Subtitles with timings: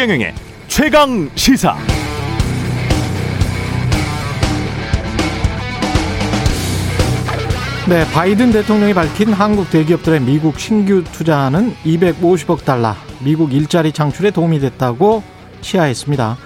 [0.00, 0.34] 최경영의
[0.66, 1.76] 최강 시사.
[7.86, 14.60] 네, 바이든 대통령이 밝힌 한국 대기업들의 미국 신규 투자는 250억 달러, 미국 일자리 창출에 도움이
[14.60, 15.22] 됐다고
[15.60, 16.38] 치하했습니다.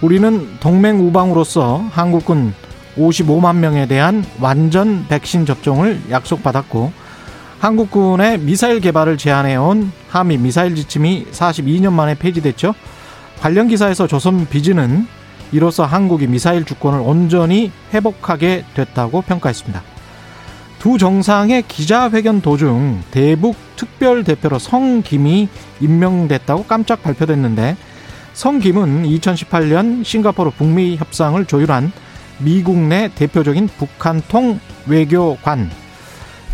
[0.00, 2.54] 우리는 동맹 우방으로서 한국군
[2.96, 6.92] 55만 명에 대한 완전 백신 접종을 약속받았고
[7.62, 12.74] 한국군의 미사일 개발을 제안해온 한미 미사일 지침이 42년 만에 폐지됐죠.
[13.38, 15.06] 관련 기사에서 조선 비즈는
[15.52, 19.80] 이로써 한국이 미사일 주권을 온전히 회복하게 됐다고 평가했습니다.
[20.80, 25.48] 두 정상의 기자회견 도중 대북 특별 대표로 성김이
[25.80, 27.76] 임명됐다고 깜짝 발표됐는데
[28.32, 31.92] 성김은 2018년 싱가포르 북미 협상을 조율한
[32.38, 35.70] 미국 내 대표적인 북한통 외교관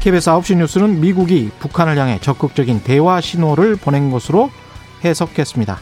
[0.01, 4.51] KBS 9시 뉴스는 미국이 북한을 향해 적극적인 대화 신호를 보낸 것으로
[5.05, 5.79] 해석했습니다.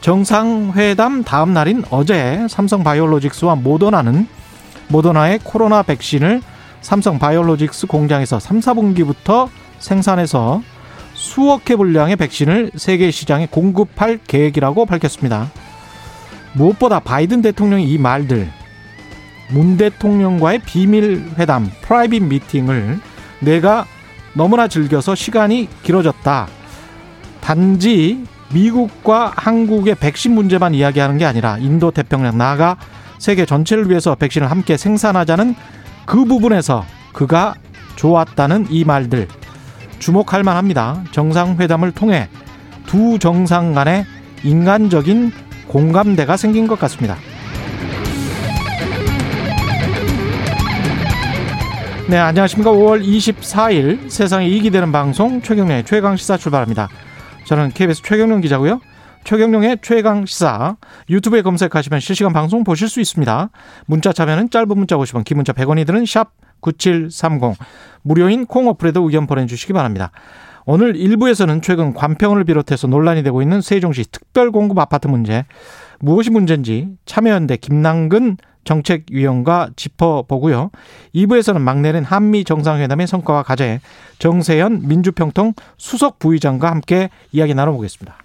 [0.00, 4.26] 정상회담 다음 날인 어제 삼성 바이오로직스와 모더나는
[4.88, 6.42] 모더나의 코로나 백신을
[6.80, 10.62] 삼성 바이오로직스 공장에서 3, 4분기부터 생산해서
[11.14, 15.50] 수억 회 분량의 백신을 세계 시장에 공급할 계획이라고 밝혔습니다.
[16.54, 18.50] 무엇보다 바이든 대통령이 이 말들
[19.50, 22.98] 문 대통령과의 비밀 회담, private meeting을
[23.42, 23.86] 내가
[24.34, 26.48] 너무나 즐겨서 시간이 길어졌다.
[27.40, 32.76] 단지 미국과 한국의 백신 문제만 이야기하는 게 아니라 인도 태평양 나아가
[33.18, 35.54] 세계 전체를 위해서 백신을 함께 생산하자는
[36.06, 37.54] 그 부분에서 그가
[37.96, 39.28] 좋았다는 이 말들
[39.98, 41.04] 주목할 만합니다.
[41.12, 42.28] 정상회담을 통해
[42.86, 44.04] 두 정상 간의
[44.42, 45.32] 인간적인
[45.68, 47.16] 공감대가 생긴 것 같습니다.
[52.12, 52.70] 네, 안녕하십니까.
[52.70, 56.90] 5월 24일 세상에 이익이 되는 방송 최경련의 최강 시사 출발합니다.
[57.46, 58.82] 저는 KBS 최경련 기자고요.
[59.24, 60.76] 최경련의 최강 시사
[61.08, 63.48] 유튜브에 검색하시면 실시간 방송 보실 수 있습니다.
[63.86, 67.54] 문자 참여는 짧은 문자 50원, 긴 문자 100원이 드는 샵 9730.
[68.02, 70.10] 무료인 콩 어플에도 의견 보내주시기 바랍니다.
[70.66, 75.46] 오늘 1부에서는 최근 관평을 비롯해서 논란이 되고 있는 세종시 특별공급 아파트 문제
[75.98, 80.70] 무엇이 문제인지 참여연대 김남근 정책위원과 짚어보고요.
[81.14, 83.80] 2부에서는 막 내린 한미 정상회담의 성과와 과제
[84.18, 88.16] 정세현 민주평통 수석 부의장과 함께 이야기 나눠보겠습니다.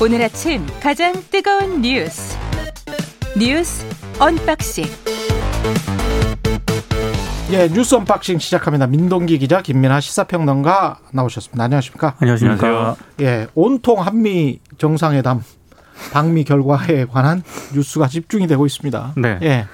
[0.00, 2.36] 오늘 아침 가장 뜨거운 뉴스
[3.38, 3.86] 뉴스
[4.18, 4.84] 언박싱
[7.52, 8.86] 예, 뉴스 언박싱 시작합니다.
[8.86, 11.62] 민동기 기자, 김민아 시사평론가 나오셨습니다.
[11.62, 12.14] 안녕하십니까?
[12.18, 12.96] 안녕하십니까?
[13.20, 15.42] 예, 온통 한미 정상회담
[16.14, 17.42] 방미 결과에 관한
[17.74, 19.12] 뉴스가 집중이 되고 있습니다.
[19.18, 19.38] 네.
[19.42, 19.66] 예.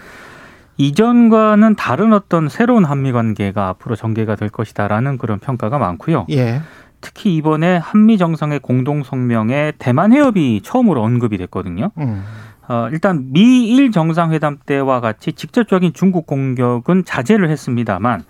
[0.76, 6.26] 이전과는 다른 어떤 새로운 한미 관계가 앞으로 전개가 될 것이다라는 그런 평가가 많고요.
[6.30, 6.62] 예.
[7.00, 11.92] 특히 이번에 한미 정상의 공동 성명에 대만 해협이 처음으로 언급이 됐거든요.
[11.98, 12.24] 음.
[12.68, 18.24] 어, 일단 미일 정상회담 때와 같이 직접적인 중국 공격은 자제를 했습니다만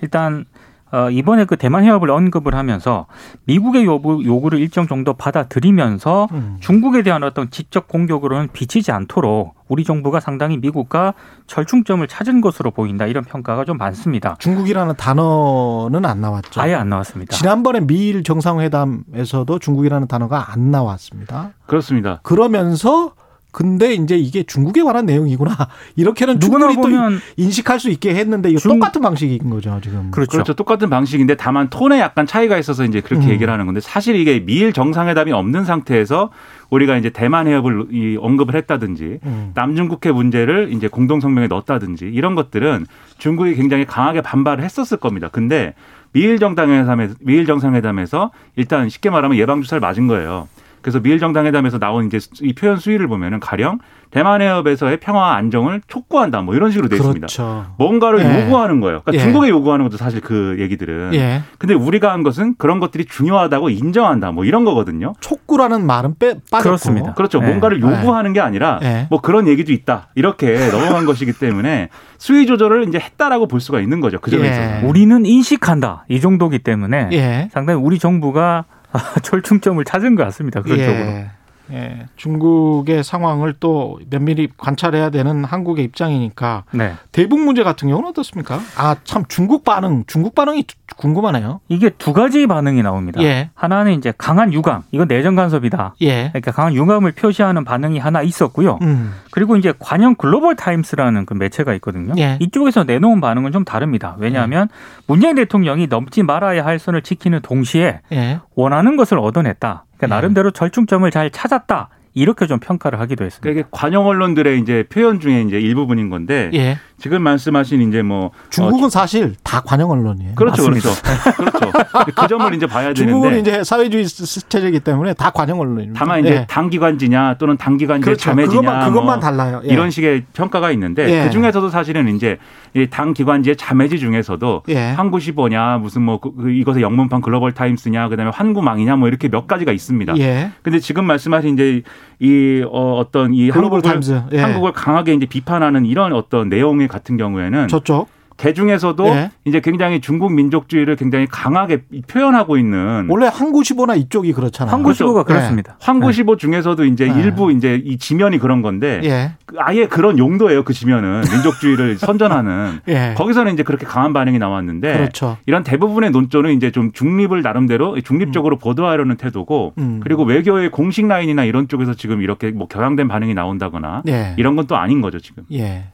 [0.00, 0.46] 일단
[0.92, 3.06] 어, 이번에 그 대만 해협을 언급을 하면서
[3.44, 6.58] 미국의 요구, 요구를 일정 정도 받아들이면서 음.
[6.60, 11.14] 중국에 대한 어떤 직접 공격으로는 비치지 않도록 우리 정부가 상당히 미국과
[11.46, 14.36] 절충점을 찾은 것으로 보인다 이런 평가가 좀 많습니다.
[14.38, 16.60] 중국이라는 단어는 안 나왔죠.
[16.60, 17.34] 아예 안 나왔습니다.
[17.34, 21.52] 지난번에 미일 정상회담에서도 중국이라는 단어가 안 나왔습니다.
[21.64, 22.20] 그렇습니다.
[22.22, 23.14] 그러면서
[23.52, 25.54] 근데 이제 이게 중국에 관한 내용이구나.
[25.96, 30.10] 이렇게는 누구나 보면 인식할 수 있게 했는데 이거 중- 똑같은 방식인 거죠, 지금.
[30.10, 30.30] 그렇죠.
[30.32, 30.54] 그렇죠.
[30.54, 33.30] 똑같은 방식인데 다만 톤에 약간 차이가 있어서 이제 그렇게 음.
[33.30, 36.30] 얘기를 하는 건데 사실 이게 미일 정상회담이 없는 상태에서
[36.70, 39.50] 우리가 이제 대만 해협을 이 언급을 했다든지 음.
[39.54, 42.86] 남중국해 문제를 이제 공동 성명에 넣었다든지 이런 것들은
[43.18, 45.28] 중국이 굉장히 강하게 반발을 했었을 겁니다.
[45.30, 45.74] 근데
[46.12, 50.48] 미일 정상회담에서 미일 정상회담에서 일단 쉽게 말하면 예방 주사를 맞은 거예요.
[50.82, 53.78] 그래서 미일 정상회담에서 나온 이제 이 표현 수위를 보면은 가령
[54.10, 57.26] 대만 해협에서의 평화와 안정을 촉구한다 뭐 이런 식으로 돼 있습니다.
[57.26, 57.66] 그렇죠.
[57.78, 58.44] 뭔가를 예.
[58.44, 59.00] 요구하는 거예요.
[59.02, 59.24] 그러니까 예.
[59.24, 61.14] 중국에 요구하는 것도 사실 그 얘기들은.
[61.14, 61.42] 예.
[61.58, 64.32] 근데 우리가 한 것은 그런 것들이 중요하다고 인정한다.
[64.32, 65.14] 뭐 이런 거거든요.
[65.20, 66.62] 촉구라는 말은 빼 빠졌고.
[66.62, 67.14] 그렇습니다.
[67.14, 67.40] 그렇죠.
[67.42, 67.46] 예.
[67.46, 69.06] 뭔가를 요구하는 게 아니라 예.
[69.08, 70.08] 뭐 그런 얘기도 있다.
[70.14, 74.18] 이렇게 넘어간 것이기 때문에 수위 조절을 이제 했다라고 볼 수가 있는 거죠.
[74.20, 74.50] 그 점에 예.
[74.50, 74.86] 있어서.
[74.86, 77.48] 우리는 인식한다 이 정도기 때문에 예.
[77.52, 78.66] 상당히 우리 정부가
[79.22, 80.62] 절충점을 찾은 것 같습니다.
[80.62, 80.94] 그런 쪽으로.
[80.94, 81.30] 예.
[81.72, 86.94] 예, 중국의 상황을 또 면밀히 관찰해야 되는 한국의 입장이니까 네.
[87.12, 88.60] 대북 문제 같은 경우는 어떻습니까?
[88.76, 90.64] 아, 참 중국 반응, 중국 반응이
[90.96, 91.60] 궁금하네요.
[91.68, 93.22] 이게 두 가지 반응이 나옵니다.
[93.22, 93.50] 예.
[93.54, 95.94] 하나는 이제 강한 유감, 이건 내정 간섭이다.
[96.02, 96.28] 예.
[96.28, 98.78] 그러니까 강한 유감을 표시하는 반응이 하나 있었고요.
[98.82, 99.14] 음.
[99.30, 102.12] 그리고 이제 관영 글로벌 타임스라는 그 매체가 있거든요.
[102.18, 102.36] 예.
[102.40, 104.16] 이쪽에서 내놓은 반응은 좀 다릅니다.
[104.18, 104.68] 왜냐하면
[105.06, 108.40] 문재인 대통령이 넘지 말아야 할 선을 지키는 동시에 예.
[108.54, 109.84] 원하는 것을 얻어냈다.
[109.96, 110.08] 그러니까 예.
[110.08, 111.88] 나름대로 절충점을 잘 찾았다.
[112.14, 113.42] 이렇게 좀 평가를 하기도 했습니다.
[113.42, 116.78] 그러니까 이게 관영 언론들의 이제 표현 중에 이제 일부분인 건데 예.
[116.98, 120.34] 지금 말씀하신 이제 뭐 중국은 어, 사실 다 관영 언론이에요.
[120.34, 120.90] 그렇죠, 맞습니다.
[121.32, 122.12] 그렇죠, 그렇죠.
[122.14, 125.98] 그 점을 이제 봐야 중국은 되는데 이제 사회주의 체제이기 때문에 다 관영 언론입니다.
[125.98, 126.46] 다만 이제 예.
[126.48, 128.22] 당기관지냐 또는 당기관지 그렇죠.
[128.22, 129.62] 자매지냐 그것만, 그것만 뭐 달라요.
[129.64, 129.72] 예.
[129.72, 131.24] 이런 식의 평가가 있는데 예.
[131.24, 134.78] 그 중에서도 사실은 이제 이 당 기관지의 자매지 중에서도 예.
[134.78, 139.72] 환구시보냐 무슨 뭐 그, 그 이것의 영문판 글로벌 타임스냐 그다음에 환구망이냐 뭐 이렇게 몇 가지가
[139.72, 140.16] 있습니다.
[140.18, 140.50] 예.
[140.62, 141.82] 근데 지금 말씀하신 이제
[142.18, 144.22] 이 어, 어떤 이 글로벌 타임즈.
[144.32, 144.40] 예.
[144.40, 148.08] 한국을 강하게 이제 비판하는 이런 어떤 내용의 같은 경우에는 저쪽.
[148.42, 149.30] 개 중에서도 예.
[149.44, 154.74] 이제 굉장히 중국 민족주의를 굉장히 강하게 표현하고 있는 원래 환구시보나 이쪽이 그렇잖아요.
[154.74, 155.38] 환구시보가 그렇죠.
[155.38, 155.76] 그렇습니다.
[155.80, 157.20] 환구시보 중에서도 이제 네.
[157.20, 159.32] 일부 이제 이 지면이 그런 건데 예.
[159.46, 163.14] 그 아예 그런 용도예요 그 지면은 민족주의를 선전하는 예.
[163.16, 165.36] 거기서는 이제 그렇게 강한 반응이 나왔는데 그렇죠.
[165.46, 170.00] 이런 대부분의 논조는 이제 좀 중립을 나름대로 중립적으로 보도하려는 태도고 음.
[170.02, 174.34] 그리고 외교의 공식 라인이나 이런 쪽에서 지금 이렇게 뭐 격앙된 반응이 나온다거나 예.
[174.36, 175.42] 이런 건 또 아닌 거죠 지금.
[175.52, 175.84] 예.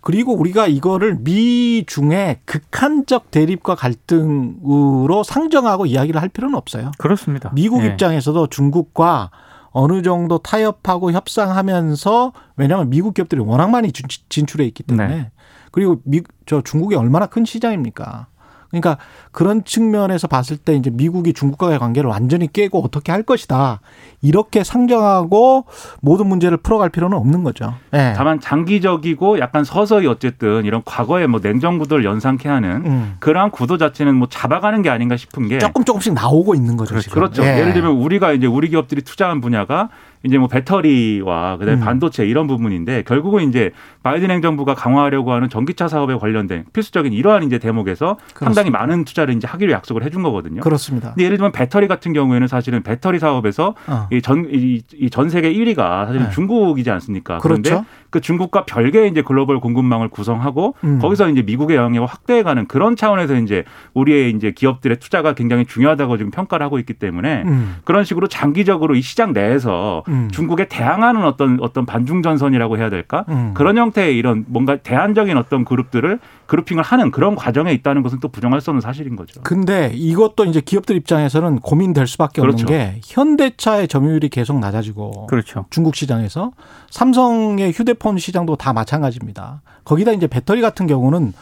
[0.00, 6.90] 그리고 우리가 이거를 미중의 극한적 대립과 갈등으로 상정하고 이야기를 할 필요는 없어요.
[6.98, 7.50] 그렇습니다.
[7.54, 7.88] 미국 예.
[7.88, 9.30] 입장에서도 중국과
[9.70, 15.30] 어느 정도 타협하고 협상하면서 왜냐하면 미국 기업들이 워낙 많이 진- 진출해 있기 때문에 네.
[15.72, 18.28] 그리고 미, 저 중국이 얼마나 큰 시장입니까?
[18.70, 18.98] 그러니까
[19.30, 23.80] 그런 측면에서 봤을 때 이제 미국이 중국과의 관계를 완전히 깨고 어떻게 할 것이다
[24.24, 25.66] 이렇게 상정하고
[26.00, 27.74] 모든 문제를 풀어갈 필요는 없는 거죠.
[27.92, 28.14] 예.
[28.16, 33.16] 다만 장기적이고 약간 서서히 어쨌든 이런 과거의 뭐 냉전 구도를 연상케 하는 음.
[33.20, 36.98] 그러한 구도 자체는 뭐 잡아가는 게 아닌가 싶은 게 조금 조금씩 나오고 있는 거죠.
[37.00, 37.14] 지금.
[37.14, 37.44] 그렇죠.
[37.44, 37.58] 예.
[37.58, 39.90] 예를 들면 우리가 이제 우리 기업들이 투자한 분야가
[40.24, 41.84] 이제 뭐 배터리와 그다음에 음.
[41.84, 43.72] 반도체 이런 부분인데 결국은 이제
[44.02, 49.46] 바이든 행정부가 강화하려고 하는 전기차 사업에 관련된 필수적인 이러한 이제 대목에서 상당히 많은 투자를 이제
[49.46, 50.62] 하기로 약속을 해준 거거든요.
[50.62, 51.10] 그렇습니다.
[51.10, 54.08] 근데 예를 들면 배터리 같은 경우에는 사실은 배터리 사업에서 어.
[54.16, 56.30] 이전이전 세계 1위가 사실은 네.
[56.30, 57.38] 중국이지 않습니까?
[57.38, 57.86] 그런데 그렇죠.
[58.10, 60.98] 그 중국과 별개의 이제 글로벌 공급망을 구성하고 음.
[61.00, 66.30] 거기서 이제 미국의 영향력을 확대해가는 그런 차원에서 이제 우리의 이제 기업들의 투자가 굉장히 중요하다고 지금
[66.30, 67.76] 평가를 하고 있기 때문에 음.
[67.84, 70.28] 그런 식으로 장기적으로 이 시장 내에서 음.
[70.30, 73.24] 중국에 대항하는 어떤 어떤 반중 전선이라고 해야 될까?
[73.28, 73.52] 음.
[73.54, 78.60] 그런 형태의 이런 뭔가 대안적인 어떤 그룹들을 그룹핑을 하는 그런 과정에 있다는 것은 또 부정할
[78.60, 79.40] 수 없는 사실인 거죠.
[79.42, 82.66] 근데 이것도 이제 기업들 입장에서는 고민될 수밖에 없는 그렇죠.
[82.66, 85.66] 게 현대차의 점유율이 계속 낮아지고 그렇죠.
[85.70, 86.52] 중국 시장에서
[86.90, 89.62] 삼성의 휴대폰 시장도 다 마찬가지입니다.
[89.84, 91.32] 거기다 이제 배터리 같은 경우는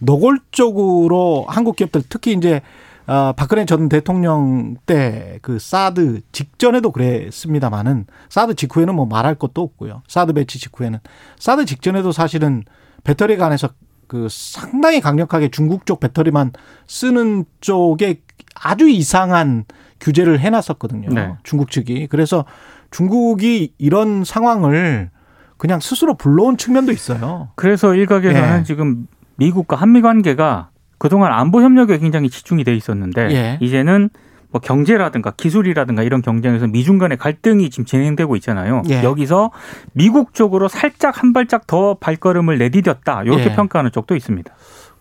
[0.00, 2.60] 노골적으로 한국 기업들 특히 이제
[3.06, 10.02] 어, 박근혜 전 대통령 때 그 사드 직전에도 그랬습니다만은 사드 직후에는 뭐 말할 것도 없고요.
[10.06, 11.00] 사드 배치 직후에는
[11.38, 12.62] 사드 직전에도 사실은
[13.04, 13.68] 배터리 관해서
[14.12, 16.52] 그 상당히 강력하게 중국 쪽 배터리만
[16.86, 18.20] 쓰는 쪽에
[18.54, 19.64] 아주 이상한
[20.00, 21.08] 규제를 해놨었거든요.
[21.08, 21.32] 네.
[21.44, 22.08] 중국 측이.
[22.08, 22.44] 그래서
[22.90, 25.08] 중국이 이런 상황을
[25.56, 27.48] 그냥 스스로 불러온 측면도 있어요.
[27.54, 28.62] 그래서 일각에서는 예.
[28.64, 29.06] 지금
[29.36, 30.68] 미국과 한미 관계가
[30.98, 33.58] 그동안 안보 협력에 굉장히 집중이 돼 있었는데 예.
[33.62, 34.10] 이제는
[34.52, 38.82] 뭐 경제라든가 기술이라든가 이런 경쟁에서 미중 간의 갈등이 지금 진행되고 있잖아요.
[38.90, 39.02] 예.
[39.02, 39.50] 여기서
[39.94, 43.24] 미국 쪽으로 살짝 한 발짝 더 발걸음을 내디뎠다.
[43.24, 43.54] 이렇게 예.
[43.54, 44.52] 평가하는 쪽도 있습니다.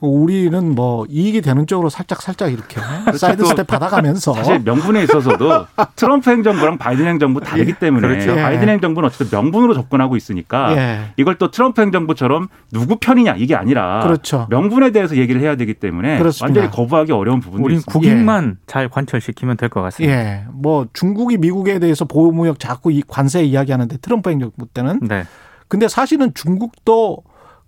[0.02, 2.80] 우리는 뭐 이익이 되는 쪽으로 살짝 살짝 이렇게
[3.16, 8.32] 사이드 또 스텝 밟아가면서 사실 명분에 있어서도 트럼프 행정부랑 바이든 행정부 다르기 때문에 그렇죠.
[8.38, 8.42] 예.
[8.42, 11.00] 바이든 행정부는 어쨌든 명분으로 접근하고 있으니까 예.
[11.18, 14.48] 이걸 또 트럼프 행정부처럼 누구 편이냐 이게 아니라 그렇죠.
[14.50, 16.46] 명분에 대해서 얘기를 해야 되기 때문에 그렇습니다.
[16.62, 17.92] 완전히 거부하기 어려운 부분도 우린 있습니다.
[17.94, 20.14] 국익만 잘 관철시키면 될 것 같습니다.
[20.16, 20.44] 예.
[20.52, 25.24] 뭐 중국이 미국에 대해서 보호무역 자꾸 이 관세 이야기하는데 트럼프 행정부 때는 네.
[25.68, 27.20] 근데 사실은 중국도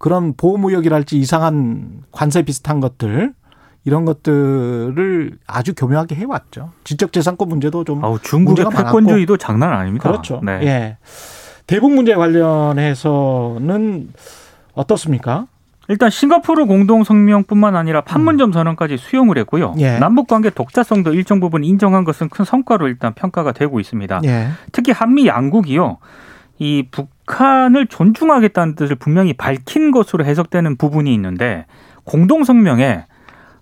[0.03, 3.33] 그런 보호무역이랄지 이상한 관세 비슷한 것들
[3.85, 6.71] 이런 것들을 아주 교묘하게 해왔죠.
[6.83, 8.65] 지적재산권 문제도 좀 아우 중국의.
[8.69, 10.09] 패권주의도 장난 아닙니다.
[10.09, 10.41] 그렇죠.
[10.43, 10.59] 네.
[10.63, 10.97] 예.
[11.67, 14.09] 대북 문제 관련해서는
[14.73, 15.47] 어떻습니까?
[15.87, 19.71] 일단 싱가포르 공동 성명뿐만 아니라 판문점 선언까지 수용을 했고요.
[19.77, 19.79] 음.
[19.79, 19.99] 예.
[19.99, 24.19] 남북 관계 독자성도 일정 부분 인정한 것은 큰 성과로 일단 평가가 되고 있습니다.
[24.25, 24.49] 예.
[24.73, 25.99] 특히 한미 양국이요.
[26.59, 26.87] 이
[27.25, 31.65] 북한을 존중하겠다는 뜻을 분명히 밝힌 것으로 해석되는 부분이 있는데
[32.03, 33.05] 공동 성명에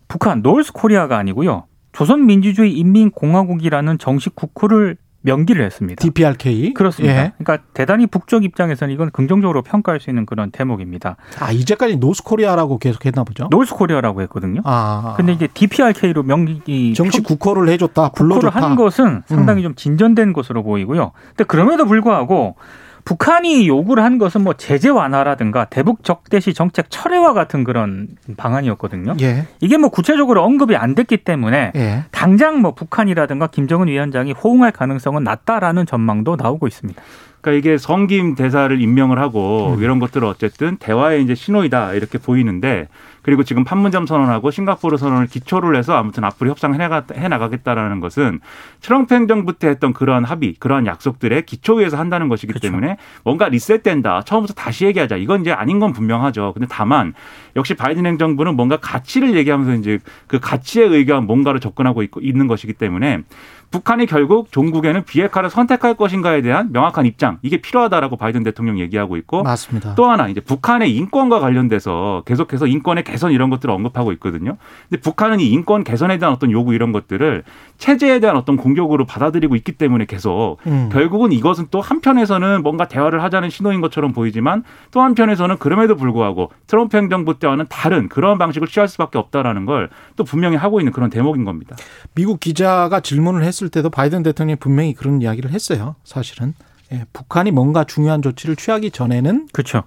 [0.08, 1.65] 북한 노스 코리아가 아니고요.
[1.94, 6.01] 조선민주주의 인민공화국이라는 정식 국호를 명기를 했습니다.
[6.01, 7.15] DPRK 그렇습니다.
[7.15, 7.34] 예.
[7.38, 11.15] 그러니까 대단히 북쪽 입장에서는 이건 긍정적으로 평가할 수 있는 그런 대목입니다.
[11.39, 13.48] 아 이제까지 North Korea라고 계속했나 보죠.
[13.51, 14.62] North Korea라고 했거든요.
[14.63, 18.68] 아 근데 이제 DPRK로 명기 정식 국호를 해줬다, 국호를 불러줬다.
[18.68, 21.12] 한 것은 상당히 좀 진전된 것으로 보이고요.
[21.30, 22.56] 근데 그럼에도 불구하고
[23.05, 29.15] 북한이 요구를 한 것은 뭐 제재 완화라든가 대북 적대시 정책 철회와 같은 그런 방안이었거든요.
[29.22, 32.03] 예, 이게 뭐 구체적으로 언급이 안 됐기 때문에 예.
[32.12, 37.01] 당장 뭐 북한이라든가 김정은 위원장이 호응할 가능성은 낮다라는 전망도 나오고 있습니다.
[37.41, 39.84] 그러니까 이게 성김 대사를 임명을 하고 음.
[39.84, 42.88] 이런 것들은 어쨌든 대화의 이제 신호이다 이렇게 보이는데
[43.22, 48.40] 그리고 지금 판문점 선언하고 싱가포르 선언을 기초를 해서 아무튼 앞으로 협상을 해 나가, 해나가겠다라는 것은
[48.82, 52.68] 트럼프 행정부 때 했던 그러한 합의, 그러한 약속들의 기초 위에서 한다는 것이기 그렇죠.
[52.68, 54.24] 때문에 뭔가 리셋된다.
[54.24, 55.18] 처음부터 다시 얘기하자.
[55.18, 56.54] 이건 이제 아닌 건 분명하죠.
[56.54, 57.13] 근데 다만
[57.56, 62.74] 역시 바이든 행정부는 뭔가 가치를 얘기하면서 이제 그 가치에 의거한 뭔가로 접근하고 있고, 있는 것이기
[62.74, 63.24] 때문에
[63.72, 69.44] 북한이 결국 종국에는 비핵화를 선택할 것인가에 대한 명확한 입장 이게 필요하다라고 바이든 대통령 얘기하고 있고
[69.44, 69.96] 맞습니다.
[69.96, 74.58] 또 하나 이제 북한의 인권과 관련돼서 계속해서 인권의 개선 이런 것들을 언급하고 있거든요.
[74.90, 77.44] 근데 북한은 이 인권 개선에 대한 어떤 요구 이런 것들을
[77.78, 80.90] 체제에 대한 어떤 공격으로 받아들이고 있기 때문에 계속 음.
[80.92, 86.98] 결국은 이것은 또 한편에서는 뭔가 대화를 하자는 신호인 것처럼 보이지만 또 한편에서는 그럼에도 불구하고 트럼프
[86.98, 91.46] 행정부 때와는 다른 그런 방식을 취할 수밖에 없다라는 걸 또 분명히 하고 있는 그런 대목인
[91.46, 91.75] 겁니다.
[92.16, 95.96] 미국 기자가 질문을 했을 때도 바이든 대통령이 분명히 그런 이야기를 했어요.
[96.03, 96.53] 사실은
[96.91, 99.84] 예, 북한이 뭔가 중요한 조치를 취하기 전에는 그렇죠.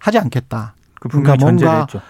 [0.00, 0.74] 하지 않겠다.
[0.94, 2.00] 그 그러니까 뭔가 했죠.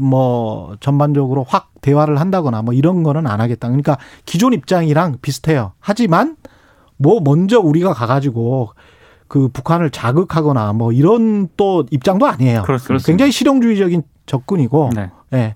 [0.00, 3.68] 뭐 전반적으로 확 대화를 한다거나 뭐 이런 거는 안 하겠다.
[3.68, 5.72] 그러니까 기존 입장이랑 비슷해요.
[5.80, 6.36] 하지만
[6.96, 8.70] 뭐 먼저 우리가 가가지고
[9.28, 12.62] 그 북한을 자극하거나 뭐 이런 또 입장도 아니에요.
[12.62, 13.04] 그렇습니다.
[13.06, 15.10] 굉장히 실용주의적인 접근이고, 네.
[15.32, 15.54] 예,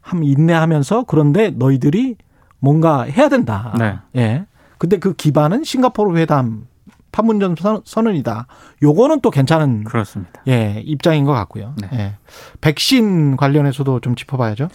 [0.00, 2.16] 함 인내하면서 그런데 너희들이
[2.62, 3.74] 뭔가 해야 된다.
[3.76, 3.98] 네.
[4.16, 4.46] 예.
[4.78, 6.66] 근데 그 기반은 싱가포르 회담
[7.10, 8.46] 판문점 선- 선언이다.
[8.82, 10.40] 요거는 또 괜찮은 그렇습니다.
[10.48, 11.74] 예, 입장인 것 같고요.
[11.82, 11.88] 네.
[11.92, 12.14] 예.
[12.60, 14.68] 백신 관련해서도 좀 짚어봐야죠.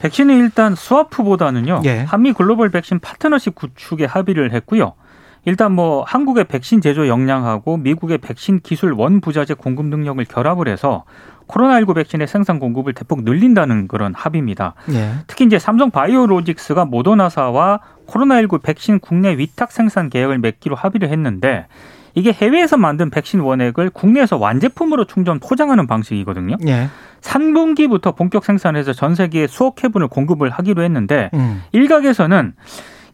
[0.00, 1.82] 백신은 일단 스와프보다는요.
[1.84, 2.00] 예.
[2.00, 4.94] 한미 글로벌 백신 파트너십 구축에 합의를 했고요.
[5.44, 11.04] 일단 뭐 한국의 백신 제조 역량하고 미국의 백신 기술 원부자재 공급 능력을 결합을 해서
[11.48, 14.74] 코로나19 백신의 생산 공급을 대폭 늘린다는 그런 합의입니다.
[14.92, 15.12] 예.
[15.26, 21.66] 특히 이제 삼성 바이오로직스가 모더나사와 코로나19 백신 국내 위탁 생산 계약을 맺기로 합의를 했는데
[22.14, 26.56] 이게 해외에서 만든 백신 원액을 국내에서 완제품으로 충전 포장하는 방식이거든요.
[26.66, 26.88] 예.
[27.20, 31.62] 3분기부터 본격 생산해서 전 세계에 수억 회분을 공급을 하기로 했는데 음.
[31.72, 32.54] 일각에서는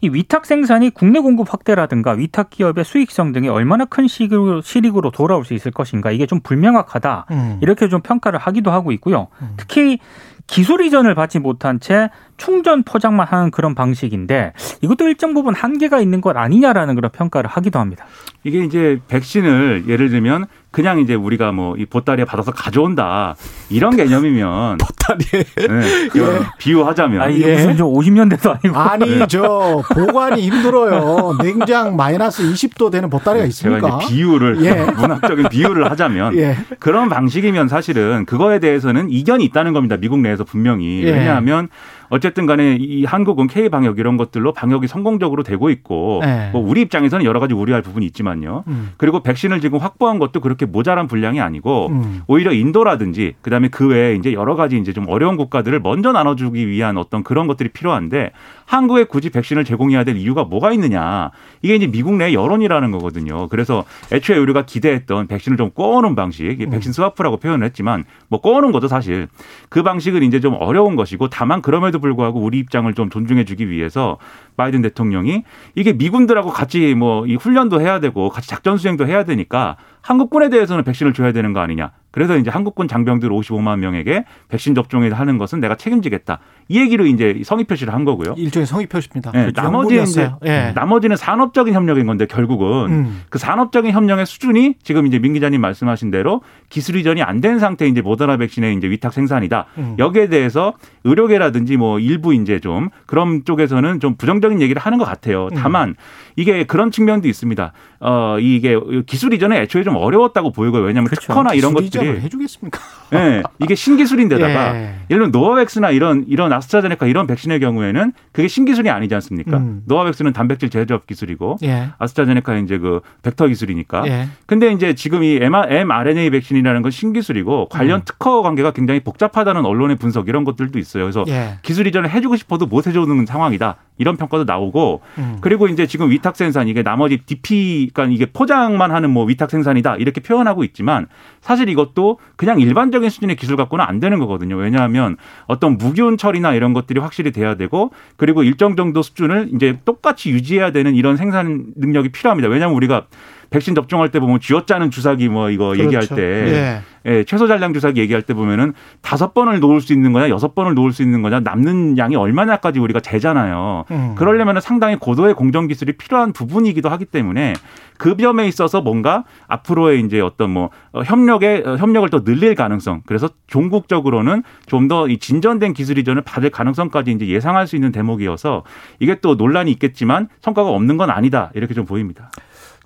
[0.01, 5.45] 이 위탁 생산이 국내 공급 확대라든가 위탁 기업의 수익성 등에 얼마나 큰 시익으로, 실익으로 돌아올
[5.45, 7.59] 수 있을 것인가 이게 좀 불명확하다 음.
[7.61, 9.27] 이렇게 좀 평가를 하기도 하고 있고요.
[9.41, 9.53] 음.
[9.57, 9.99] 특히
[10.47, 16.21] 기술 이전을 받지 못한 채 충전 포장만 하는 그런 방식인데 이것도 일정 부분 한계가 있는
[16.21, 18.05] 것 아니냐라는 그런 평가를 하기도 합니다.
[18.43, 23.35] 이게 이제 백신을 예를 들면 그냥 이제 우리가 뭐 이 보따리에 받아서 가져온다
[23.69, 27.55] 이런 개념이면 보따리에 네, 그런 비유하자면 아 이게 예.
[27.55, 31.37] 무슨 좀 50년대도 아니고 아니 저 보관이 힘들어요.
[31.43, 33.99] 냉장 마이너스 20도 되는 보따리가 제가 있습니까?
[34.01, 34.73] 이제 비유를 예.
[34.91, 36.57] 문학적인 비유를 하자면 예.
[36.79, 39.97] 그런 방식이면 사실은 그거에 대해서는 이견이 있다는 겁니다.
[39.97, 41.11] 미국 내에서 분명히 예.
[41.11, 41.69] 왜냐하면
[42.09, 46.49] 어쨌든 간에 이 한국은 K 방역 이런 것들로 방역이 성공적으로 되고 있고 예.
[46.51, 48.63] 뭐 우리 입장에서는 여러 가지 우려할 부분이 있지만요.
[48.67, 48.91] 음.
[48.97, 52.21] 그리고 백신을 지금 확보한 것도 그렇게 모자란 분량이 아니고 음.
[52.27, 56.97] 오히려 인도라든지 그다음에 그 외에 이제 여러 가지 이제 좀 어려운 국가들을 먼저 나눠주기 위한
[56.97, 58.31] 어떤 그런 것들이 필요한데
[58.65, 63.47] 한국에 굳이 백신을 제공해야 될 이유가 뭐가 있느냐 이게 이제 미국 내 여론이라는 거거든요.
[63.47, 66.69] 그래서 애초에 우리가 기대했던 백신을 좀 꼬어놓은 방식, 음.
[66.69, 69.27] 백신 스와프라고 표현을 했지만 뭐 꼬어놓은 거죠 사실.
[69.69, 74.17] 그 방식은 이제 좀 어려운 것이고 다만 그럼에도 불구하고 우리 입장을 좀 존중해주기 위해서
[74.55, 75.43] 바이든 대통령이
[75.75, 80.83] 이게 미군들하고 같이 뭐 이 훈련도 해야 되고 같이 작전 수행도 해야 되니까 한국군에 대해서는
[80.83, 81.91] 백신을 줘야 되는 거 아니냐.
[82.11, 86.39] 그래서 이제 한국군 장병들 55만 명에게 백신 접종을 하는 것은 내가 책임지겠다.
[86.69, 88.33] 이 얘기로 이제 성의 표시를 한 거고요.
[88.37, 89.31] 일종의 성의 표시입니다.
[89.31, 90.29] 네, 나머지는 이제.
[90.45, 90.71] 예.
[90.75, 93.21] 나머지는 산업적인 협력인 건데 결국은 음.
[93.29, 97.87] 그 산업적인 협력의 수준이 지금 이제 민 기자님 말씀하신 대로 기술 이전이 안 된 상태
[97.87, 99.67] 이제 모더나 백신의 이제 위탁 생산이다.
[99.77, 99.95] 음.
[99.99, 105.45] 여기에 대해서 의료계라든지 뭐 일부 이제 좀 그런 쪽에서는 좀 부정적인 얘기를 하는 것 같아요.
[105.51, 105.55] 음.
[105.55, 105.95] 다만
[106.35, 107.73] 이게 그런 측면도 있습니다.
[107.99, 110.81] 어 이게 기술 이전에 애초에 좀 어려웠다고 보이고요.
[110.81, 111.27] 왜냐하면 그렇죠.
[111.27, 112.79] 특허나 이런 것들이 해주겠습니까?
[113.13, 114.95] 예, 이게 신기술인데다가 예.
[115.09, 119.57] 예를 들면 노바백스나 이런 이런 아스트라제네카 이런 백신의 경우에는 그게 신기술이 아니지 않습니까?
[119.57, 119.83] 음.
[119.85, 121.89] 노바백스는 단백질 재조합 기술이고 예.
[121.97, 124.07] 아스트라제네카는 이제 그 벡터 기술이니까.
[124.07, 124.27] 예.
[124.45, 128.05] 근데 이제 지금 이 mRNA 백신이라는 건 신기술이고 관련 음.
[128.05, 131.03] 특허 관계가 굉장히 복잡하다는 언론의 분석 이런 것들도 있어요.
[131.03, 131.57] 그래서 예.
[131.61, 133.77] 기술 이전을 해주고 싶어도 못 해주는 상황이다.
[133.97, 135.37] 이런 평가도 나오고 음.
[135.41, 139.97] 그리고 이제 지금 위탁 생산 이게 나머지 DP 그러니까 이게 포장만 하는 뭐 위탁 생산이다
[139.97, 141.07] 이렇게 표현하고 있지만
[141.41, 144.55] 사실 이것도 그냥 일반적인 수준의 기술 갖고는 안 되는 거거든요.
[144.55, 150.29] 왜냐하면 어떤 무기온 처리나 이런 것들이 확실히 돼야 되고 그리고 일정 정도 수준을 이제 똑같이
[150.31, 152.49] 유지해야 되는 이런 생산 능력이 필요합니다.
[152.49, 153.07] 왜냐하면 우리가
[153.49, 156.15] 백신 접종할 때 보면 쥐어짜는 주사기 뭐 이거 얘기할 그렇죠.
[156.15, 156.81] 때 예.
[157.05, 160.73] 예, 최소 잔량 주사기 얘기할 때 보면은 다섯 번을 놓을 수 있는 거냐 여섯 번을
[160.73, 163.85] 놓을 수 있는 거냐 남는 양이 얼마냐까지 우리가 재잖아요.
[163.91, 164.15] 음.
[164.17, 167.53] 그러려면 상당히 고도의 공정 기술이 필요한 부분이기도 하기 때문에
[167.97, 173.03] 그 점에 있어서 뭔가 앞으로의 이제 어떤 뭐 어, 협력의 어, 협력을 또 늘릴 가능성
[173.05, 178.63] 그래서 종국적으로는 좀 더 이 진전된 기술 이전을 받을 가능성까지 이제 예상할 수 있는 대목이어서
[178.99, 182.31] 이게 또 논란이 있겠지만 성과가 없는 건 아니다 이렇게 좀 보입니다.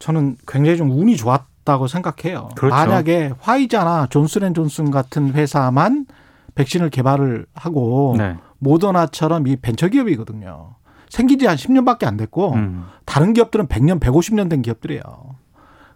[0.02, 2.50] 저는 굉장히 좀 운이 좋았다고 생각해요.
[2.56, 2.76] 그렇죠.
[2.76, 6.08] 만약에 화이자나 존슨앤존슨 같은 회사만
[6.56, 8.36] 백신을 개발을 하고 네.
[8.60, 10.76] 모더나처럼 이 벤처기업이거든요.
[11.10, 12.86] 생긴 지 한 10년밖에 안 됐고 음.
[13.06, 15.02] 다른 기업들은 100년, 150년 된 기업들이에요.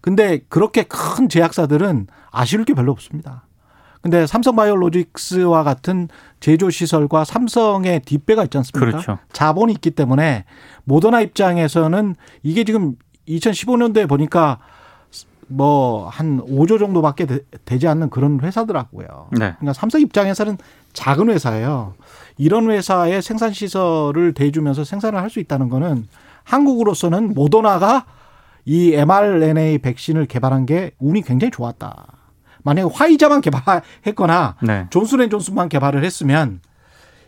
[0.01, 3.47] 근데 그렇게 큰 제약사들은 아쉬울 게 별로 없습니다.
[4.01, 6.09] 근데 삼성바이오로직스와 같은
[6.39, 8.91] 제조 시설과 삼성의 뒷배가 있지 않습니까?
[8.91, 9.17] 그렇죠.
[9.33, 10.45] 자본이 있기 때문에
[10.83, 12.93] 모더나 입장에서는 이게 지금
[13.27, 14.59] 2015년도에 보니까
[15.47, 17.25] 뭐 한 5조 정도밖에
[17.65, 19.27] 되, 지 않는 그런 회사더라고요.
[19.31, 19.53] 네.
[19.59, 20.57] 그러니까 삼성 입장에서는
[20.93, 21.93] 작은 회사예요.
[22.37, 26.07] 이런 회사의 생산 시설을 대주면서 생산을 할 수 있다는 거는
[26.43, 28.05] 한국으로서는 모더나가
[28.65, 32.07] 이 mRNA 백신을 개발한 게 운이 굉장히 좋았다.
[32.63, 34.87] 만약에 화이자만 개발했거나 네.
[34.89, 36.59] 존슨앤존슨만 개발을 했으면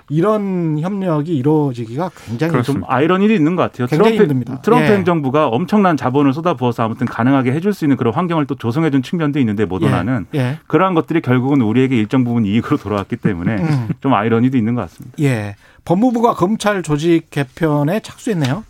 [0.10, 2.64] 이런 협력이 이루어지기가 굉장히 그렇습니다.
[2.64, 3.88] 좀좀 아이러니도 있는 것 같아요.
[3.88, 4.62] 굉장히 트럼프, 힘듭니다.
[4.62, 4.96] 트럼프 예.
[4.96, 9.66] 행정부가 엄청난 자본을 쏟아부어서 아무튼 가능하게 해줄 수 있는 그런 환경을 또 조성해준 측면도 있는데
[9.66, 10.40] 모더나는 예.
[10.40, 10.60] 예.
[10.68, 13.90] 그러한 것들이 결국은 우리에게 일정 부분 이익으로 돌아왔기 때문에 음.
[14.00, 15.18] 좀 아이러니도 있는 것 같습니다.
[15.22, 15.56] 예.
[15.84, 18.64] 법무부가 검찰 조직 개편에 착수했네요.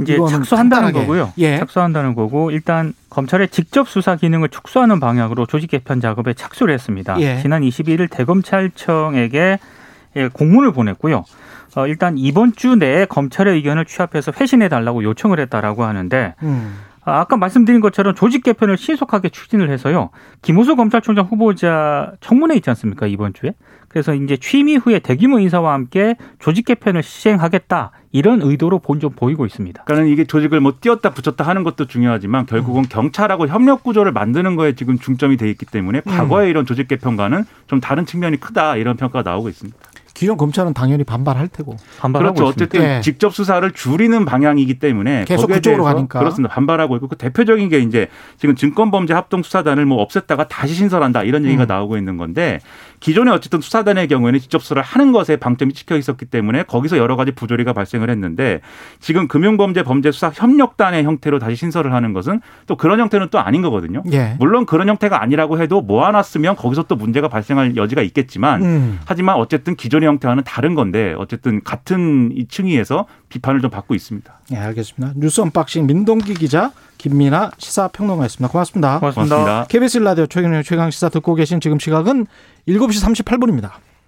[0.00, 1.00] 이제 착수한다는 간단하게.
[1.00, 1.32] 거고요.
[1.38, 1.58] 예.
[1.58, 7.18] 착수한다는 거고 일단 검찰의 직접 수사 기능을 축소하는 방향으로 조직 개편 작업에 착수를 했습니다.
[7.20, 7.40] 예.
[7.40, 9.58] 지난 21일 대검찰청에게
[10.16, 11.24] 예, 공문을 보냈고요.
[11.76, 16.74] 어, 일단 이번 주 내에 검찰의 의견을 취합해서 회신해 달라고 요청을 했다라고 하는데 음.
[17.04, 20.10] 아, 아까 말씀드린 것처럼 조직 개편을 신속하게 추진을 해서요.
[20.42, 23.52] 김호수 검찰총장 후보자 청문회 있지 않습니까 이번 주에?
[23.88, 29.46] 그래서 이제 취임 이후에 대규모 인사와 함께 조직 개편을 시행하겠다 이런 의도로 본 좀 보이고
[29.46, 29.84] 있습니다.
[29.84, 32.86] 그러니까 이게 조직을 뭐 띄었다 붙였다 하는 것도 중요하지만 결국은 음.
[32.88, 36.10] 경찰하고 협력 구조를 만드는 거에 지금 중점이 돼 있기 때문에 음.
[36.10, 39.78] 과거의 이런 조직 개편과는 좀 다른 측면이 크다 이런 평가가 나오고 있습니다.
[40.16, 41.76] 기존 검찰은 당연히 반발할 테고.
[42.00, 42.50] 반발하고 그렇죠.
[42.52, 42.64] 있습니다.
[42.64, 43.00] 어쨌든 예.
[43.02, 46.20] 직접 수사를 줄이는 방향이기 때문에 계속 그쪽으로 가니까.
[46.20, 46.54] 그렇습니다.
[46.54, 51.44] 반발하고 있고 그 대표적인 게 이제 지금 증권범죄 합동 수사단을 뭐 없앴다가 다시 신설한다 이런
[51.44, 51.66] 얘기가 음.
[51.66, 52.60] 나오고 있는 건데
[53.00, 57.32] 기존에 어쨌든 수사단의 경우에는 직접 수사를 하는 것에 방점이 찍혀 있었기 때문에 거기서 여러 가지
[57.32, 58.60] 부조리가 발생을 했는데
[59.00, 63.60] 지금 금융범죄 범죄 수사 협력단의 형태로 다시 신설을 하는 것은 또 그런 형태는 또 아닌
[63.60, 64.02] 거거든요.
[64.12, 64.36] 예.
[64.38, 69.00] 물론 그런 형태가 아니라고 해도 모아놨으면 거기서 또 문제가 발생할 여지가 있겠지만 음.
[69.04, 74.40] 하지만 어쨌든 기존의 형태와는 다른 건데 어쨌든 같은 이 층위에서 비판을 좀 받고 있습니다.
[74.52, 75.14] 예, 알겠습니다.
[75.16, 78.50] 뉴스 언박싱 민동기 기자, 김민아 시사평론가였습니다.
[78.50, 78.98] 고맙습니다.
[78.98, 79.36] 고맙습니다.
[79.36, 79.66] 고맙습니다.
[79.68, 82.26] KBS 라디오 최경영 최강 시사 듣고 계신 지금 시각은
[82.68, 83.85] 7시 38분입니다.